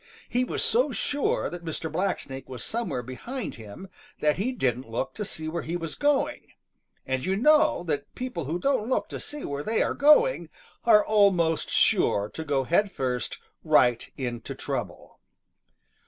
[0.27, 1.87] He was so sure that Mr.
[1.87, 3.87] Blacksnake was somewhere behind him
[4.19, 6.53] that he didn't look to see where he was going,
[7.05, 10.49] and you know that people who don't look to see where they are going
[10.85, 15.19] are almost sure to go headfirst right into trouble.